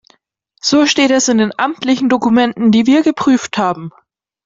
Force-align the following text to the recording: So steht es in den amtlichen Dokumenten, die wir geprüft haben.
So 0.59 0.87
steht 0.87 1.11
es 1.11 1.27
in 1.29 1.37
den 1.37 1.51
amtlichen 1.59 2.09
Dokumenten, 2.09 2.71
die 2.71 2.87
wir 2.87 3.03
geprüft 3.03 3.59
haben. 3.59 3.91